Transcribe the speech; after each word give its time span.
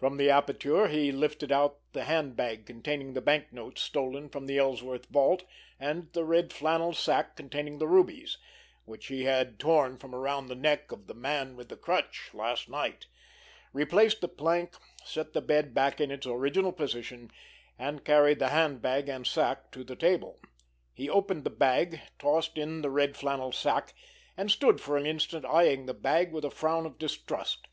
From 0.00 0.16
the 0.16 0.28
aperture 0.28 0.88
he 0.88 1.12
lifted 1.12 1.52
out 1.52 1.78
the 1.92 2.02
hand 2.02 2.34
bag 2.34 2.66
containing 2.66 3.14
the 3.14 3.20
banknotes 3.20 3.80
stolen 3.80 4.28
from 4.28 4.46
the 4.46 4.58
Ellsworth 4.58 5.06
vault, 5.06 5.44
and 5.78 6.12
the 6.12 6.24
red 6.24 6.52
flannel 6.52 6.92
sack 6.92 7.36
containing 7.36 7.78
the 7.78 7.86
rubies, 7.86 8.36
which 8.84 9.06
he 9.06 9.26
had 9.26 9.60
torn 9.60 9.96
from 9.96 10.12
around 10.12 10.46
the 10.48 10.56
neck 10.56 10.90
of 10.90 11.06
the 11.06 11.14
Man 11.14 11.54
with 11.54 11.68
the 11.68 11.76
Crutch 11.76 12.30
last 12.34 12.68
night, 12.68 13.06
replaced 13.72 14.20
the 14.20 14.26
plank, 14.26 14.74
set 15.04 15.34
the 15.34 15.40
bed 15.40 15.72
back 15.72 16.00
in 16.00 16.10
its 16.10 16.26
original 16.26 16.72
position, 16.72 17.30
and 17.78 18.04
carried 18.04 18.40
the 18.40 18.48
hand 18.48 18.82
bag 18.82 19.08
and 19.08 19.24
sack 19.24 19.70
to 19.70 19.84
the 19.84 19.94
table. 19.94 20.40
He 20.94 21.08
opened 21.08 21.44
the 21.44 21.50
bag, 21.50 22.00
tossed 22.18 22.58
in 22.58 22.82
the 22.82 22.90
red 22.90 23.16
flannel 23.16 23.52
sack—and 23.52 24.50
stood 24.50 24.80
for 24.80 24.96
an 24.96 25.06
instant 25.06 25.44
eyeing 25.44 25.86
the 25.86 25.94
bag 25.94 26.32
with 26.32 26.44
a 26.44 26.50
frown 26.50 26.86
of 26.86 26.98
distrust. 26.98 27.68